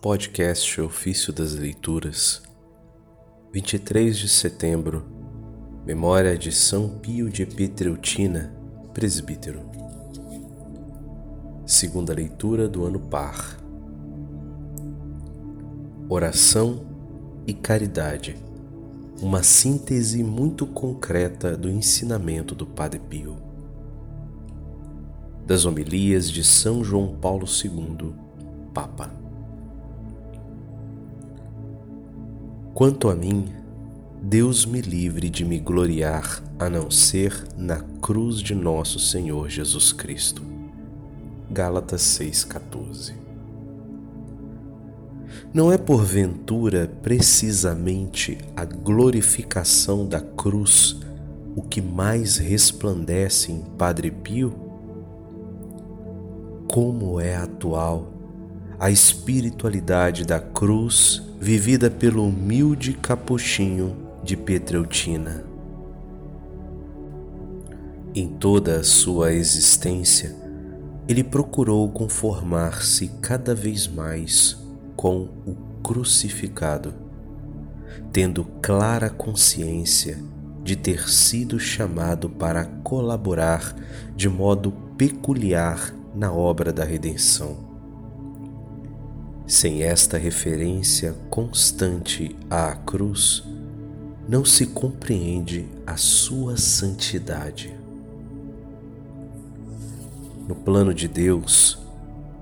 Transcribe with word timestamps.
Podcast 0.00 0.78
Ofício 0.80 1.32
das 1.32 1.54
Leituras, 1.54 2.42
23 3.52 4.16
de 4.16 4.28
setembro, 4.28 5.04
Memória 5.86 6.36
de 6.36 6.52
São 6.52 6.98
Pio 6.98 7.30
de 7.30 7.46
Pietreutina, 7.46 8.54
presbítero. 8.92 9.62
Segunda 11.64 12.12
leitura 12.12 12.68
do 12.68 12.84
ano 12.84 13.00
par. 13.00 13.58
Oração 16.08 16.86
e 17.46 17.54
caridade. 17.54 18.36
Uma 19.20 19.42
síntese 19.42 20.22
muito 20.22 20.66
concreta 20.66 21.56
do 21.56 21.70
ensinamento 21.70 22.54
do 22.54 22.66
Padre 22.66 23.00
Pio. 23.00 23.38
Das 25.46 25.64
homilias 25.64 26.30
de 26.30 26.44
São 26.44 26.84
João 26.84 27.16
Paulo 27.16 27.46
II, 27.46 28.14
Papa. 28.74 29.25
Quanto 32.76 33.08
a 33.08 33.14
mim, 33.14 33.46
Deus 34.20 34.66
me 34.66 34.82
livre 34.82 35.30
de 35.30 35.46
me 35.46 35.58
gloriar 35.58 36.42
a 36.58 36.68
não 36.68 36.90
ser 36.90 37.32
na 37.56 37.80
cruz 38.02 38.36
de 38.42 38.54
nosso 38.54 38.98
Senhor 38.98 39.48
Jesus 39.48 39.94
Cristo. 39.94 40.42
Gálatas 41.50 42.02
6,14 42.02 43.14
Não 45.54 45.72
é 45.72 45.78
porventura 45.78 46.86
precisamente 47.00 48.36
a 48.54 48.66
glorificação 48.66 50.06
da 50.06 50.20
cruz 50.20 51.00
o 51.56 51.62
que 51.62 51.80
mais 51.80 52.36
resplandece 52.36 53.52
em 53.52 53.62
Padre 53.78 54.10
Pio? 54.10 54.54
Como 56.70 57.18
é 57.18 57.36
atual 57.36 58.15
a 58.78 58.90
espiritualidade 58.90 60.24
da 60.24 60.38
cruz 60.38 61.22
vivida 61.40 61.90
pelo 61.90 62.26
humilde 62.26 62.92
capuchinho 62.92 63.96
de 64.22 64.36
Petreutina. 64.36 65.44
Em 68.14 68.28
toda 68.28 68.80
a 68.80 68.84
sua 68.84 69.32
existência, 69.32 70.36
ele 71.08 71.24
procurou 71.24 71.88
conformar-se 71.90 73.08
cada 73.22 73.54
vez 73.54 73.86
mais 73.86 74.58
com 74.94 75.28
o 75.46 75.56
crucificado, 75.82 76.92
tendo 78.12 78.44
clara 78.60 79.08
consciência 79.08 80.18
de 80.62 80.76
ter 80.76 81.08
sido 81.08 81.58
chamado 81.58 82.28
para 82.28 82.64
colaborar 82.82 83.74
de 84.14 84.28
modo 84.28 84.72
peculiar 84.98 85.94
na 86.14 86.30
obra 86.32 86.72
da 86.72 86.84
redenção 86.84 87.75
sem 89.46 89.82
esta 89.82 90.18
referência 90.18 91.14
constante 91.30 92.34
à 92.50 92.74
cruz, 92.74 93.44
não 94.28 94.44
se 94.44 94.66
compreende 94.66 95.66
a 95.86 95.96
sua 95.96 96.56
santidade. 96.56 97.72
No 100.48 100.54
plano 100.54 100.92
de 100.92 101.06
Deus, 101.06 101.78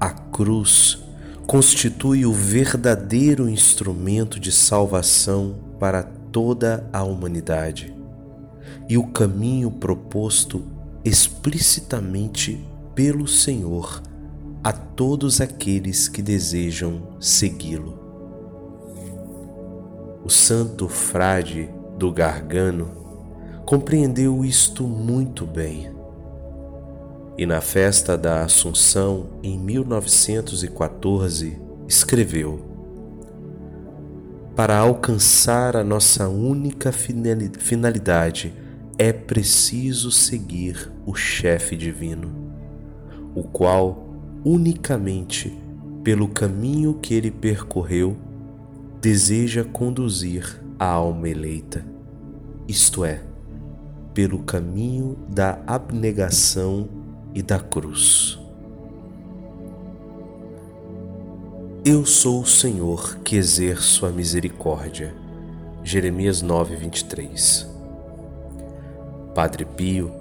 a 0.00 0.10
cruz 0.10 0.98
constitui 1.46 2.26
o 2.26 2.32
verdadeiro 2.32 3.48
instrumento 3.48 4.40
de 4.40 4.50
salvação 4.50 5.56
para 5.78 6.02
toda 6.02 6.88
a 6.92 7.02
humanidade 7.04 7.94
e 8.88 8.98
o 8.98 9.06
caminho 9.06 9.70
proposto 9.70 10.64
explicitamente 11.04 12.64
pelo 12.94 13.26
Senhor 13.28 14.02
a 14.62 14.72
todos 14.72 15.40
aqueles 15.40 16.08
que 16.08 16.20
desejam 16.20 17.16
segui-lo. 17.20 17.98
O 20.24 20.30
santo 20.30 20.88
frade 20.88 21.70
do 21.96 22.12
Gargano 22.12 22.90
compreendeu 23.64 24.44
isto 24.44 24.84
muito 24.84 25.46
bem. 25.46 25.96
E 27.36 27.46
na 27.46 27.60
festa 27.60 28.18
da 28.18 28.42
Assunção, 28.42 29.28
em 29.42 29.56
1914, 29.58 31.56
escreveu: 31.86 32.60
Para 34.56 34.76
alcançar 34.76 35.76
a 35.76 35.84
nossa 35.84 36.28
única 36.28 36.90
finalidade, 36.92 38.52
é 38.98 39.12
preciso 39.12 40.10
seguir 40.10 40.90
o 41.06 41.14
chefe 41.14 41.76
divino, 41.76 42.32
o 43.36 43.44
qual 43.44 44.07
unicamente 44.48 45.54
pelo 46.02 46.26
caminho 46.26 46.94
que 46.94 47.12
ele 47.12 47.30
percorreu, 47.30 48.16
deseja 48.98 49.62
conduzir 49.62 50.64
a 50.78 50.86
alma 50.86 51.28
eleita, 51.28 51.84
isto 52.66 53.04
é, 53.04 53.20
pelo 54.14 54.38
caminho 54.38 55.18
da 55.28 55.58
abnegação 55.66 56.88
e 57.34 57.42
da 57.42 57.60
cruz. 57.60 58.38
Eu 61.84 62.06
sou 62.06 62.40
o 62.40 62.46
Senhor 62.46 63.18
que 63.18 63.36
exerço 63.36 64.06
a 64.06 64.10
misericórdia. 64.10 65.14
Jeremias 65.84 66.40
9, 66.40 66.74
23. 66.74 67.68
Padre 69.34 69.66
Pio 69.66 70.17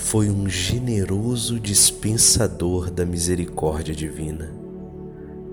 foi 0.00 0.30
um 0.30 0.48
generoso 0.48 1.60
dispensador 1.60 2.90
da 2.90 3.04
misericórdia 3.04 3.94
divina, 3.94 4.50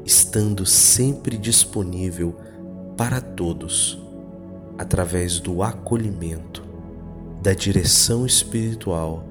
estando 0.05 0.65
sempre 0.65 1.37
disponível 1.37 2.33
para 2.95 3.19
todos 3.19 4.01
através 4.77 5.39
do 5.39 5.61
acolhimento, 5.61 6.63
da 7.43 7.53
direção 7.53 8.25
espiritual 8.25 9.27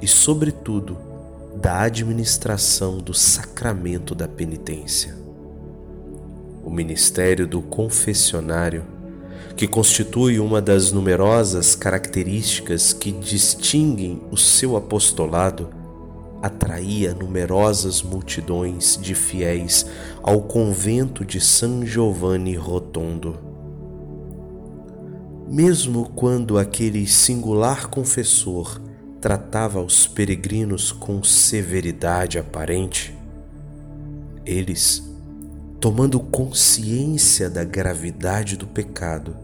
e, 0.00 0.08
sobretudo, 0.08 0.96
da 1.60 1.82
administração 1.82 2.96
do 2.96 3.12
sacramento 3.12 4.14
da 4.14 4.26
penitência. 4.26 5.14
O 6.64 6.70
ministério 6.70 7.46
do 7.46 7.60
confessionário 7.60 8.84
que 9.56 9.66
constitui 9.66 10.38
uma 10.38 10.60
das 10.60 10.92
numerosas 10.92 11.74
características 11.74 12.92
que 12.92 13.12
distinguem 13.12 14.22
o 14.30 14.36
seu 14.36 14.76
apostolado, 14.76 15.68
atraía 16.42 17.12
numerosas 17.12 18.02
multidões 18.02 18.98
de 19.00 19.14
fiéis 19.14 19.86
ao 20.22 20.40
convento 20.42 21.24
de 21.24 21.40
San 21.40 21.84
Giovanni 21.84 22.54
Rotondo. 22.54 23.38
Mesmo 25.48 26.08
quando 26.14 26.58
aquele 26.58 27.06
singular 27.06 27.88
confessor 27.88 28.80
tratava 29.20 29.82
os 29.82 30.06
peregrinos 30.06 30.92
com 30.92 31.22
severidade 31.22 32.38
aparente, 32.38 33.14
eles 34.46 35.09
tomando 35.80 36.20
consciência 36.20 37.48
da 37.48 37.64
gravidade 37.64 38.54
do 38.54 38.66
pecado 38.66 39.34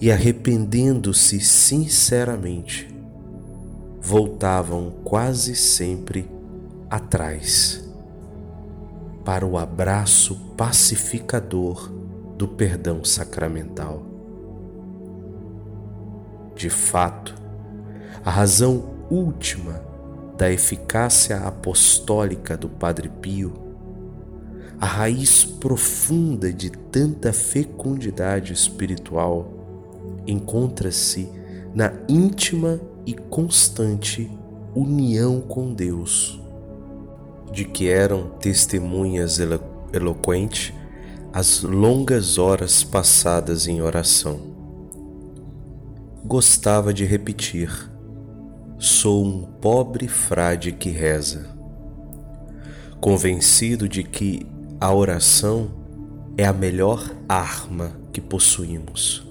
e 0.00 0.10
arrependendo-se 0.10 1.38
sinceramente, 1.40 2.88
voltavam 4.00 4.90
quase 5.04 5.54
sempre 5.54 6.26
atrás 6.88 7.86
para 9.22 9.44
o 9.44 9.58
abraço 9.58 10.36
pacificador 10.56 11.92
do 12.38 12.48
perdão 12.48 13.04
sacramental. 13.04 14.02
De 16.56 16.70
fato, 16.70 17.34
a 18.24 18.30
razão 18.30 18.94
última 19.10 19.82
da 20.38 20.50
eficácia 20.50 21.40
apostólica 21.40 22.56
do 22.56 22.70
Padre 22.70 23.10
Pio 23.10 23.69
a 24.80 24.86
raiz 24.86 25.44
profunda 25.44 26.50
de 26.50 26.70
tanta 26.70 27.34
fecundidade 27.34 28.54
espiritual 28.54 29.52
encontra-se 30.26 31.28
na 31.74 31.92
íntima 32.08 32.80
e 33.04 33.12
constante 33.12 34.30
união 34.74 35.42
com 35.42 35.74
Deus, 35.74 36.40
de 37.52 37.66
que 37.66 37.88
eram 37.88 38.30
testemunhas 38.40 39.38
elo 39.38 39.60
eloquentes 39.92 40.72
as 41.32 41.62
longas 41.62 42.38
horas 42.38 42.82
passadas 42.82 43.66
em 43.66 43.82
oração. 43.82 44.40
Gostava 46.24 46.94
de 46.94 47.04
repetir: 47.04 47.70
Sou 48.78 49.26
um 49.26 49.42
pobre 49.42 50.08
frade 50.08 50.72
que 50.72 50.88
reza, 50.88 51.50
convencido 53.00 53.88
de 53.88 54.02
que 54.04 54.46
a 54.80 54.94
oração 54.94 55.70
é 56.38 56.46
a 56.46 56.54
melhor 56.54 57.14
arma 57.28 57.92
que 58.14 58.20
possuímos, 58.20 59.22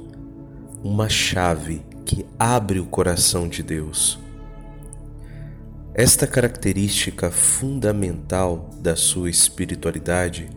uma 0.84 1.10
chave 1.10 1.82
que 2.06 2.24
abre 2.38 2.80
o 2.80 2.86
coração 2.86 3.48
de 3.50 3.64
Deus. 3.64 4.20
Esta 5.96 6.28
característica 6.28 7.32
fundamental 7.32 8.70
da 8.80 8.96
sua 8.96 9.28
espiritualidade 9.28 10.48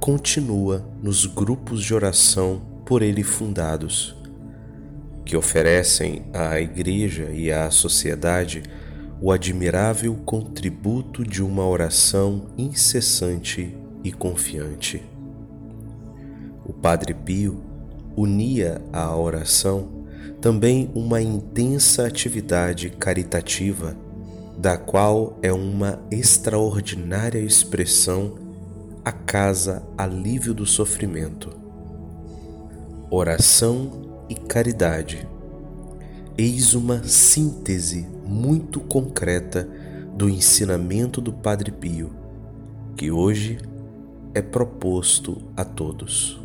continua 0.00 0.82
nos 1.02 1.26
grupos 1.26 1.84
de 1.84 1.92
oração 1.92 2.62
por 2.86 3.02
ele 3.02 3.22
fundados, 3.22 4.16
que 5.26 5.36
oferecem 5.36 6.24
à 6.32 6.58
Igreja 6.58 7.28
e 7.30 7.52
à 7.52 7.70
sociedade 7.70 8.62
o 9.20 9.30
admirável 9.30 10.14
contributo 10.24 11.22
de 11.22 11.42
uma 11.42 11.66
oração 11.66 12.46
incessante 12.56 13.81
e 14.04 14.10
confiante. 14.10 15.02
O 16.64 16.72
Padre 16.72 17.14
Pio 17.14 17.60
unia 18.16 18.80
à 18.92 19.16
oração 19.16 20.02
também 20.40 20.90
uma 20.94 21.22
intensa 21.22 22.04
atividade 22.04 22.90
caritativa, 22.90 23.96
da 24.58 24.76
qual 24.76 25.38
é 25.40 25.52
uma 25.52 26.00
extraordinária 26.10 27.38
expressão 27.38 28.34
a 29.04 29.12
casa 29.12 29.82
alívio 29.96 30.52
do 30.52 30.66
sofrimento. 30.66 31.50
Oração 33.10 34.24
e 34.28 34.34
caridade. 34.34 35.26
Eis 36.36 36.74
uma 36.74 37.02
síntese 37.04 38.06
muito 38.24 38.80
concreta 38.80 39.68
do 40.16 40.28
ensinamento 40.28 41.20
do 41.20 41.32
Padre 41.32 41.70
Pio, 41.70 42.10
que 42.96 43.10
hoje 43.10 43.58
é 44.34 44.42
proposto 44.42 45.42
a 45.56 45.64
todos. 45.64 46.41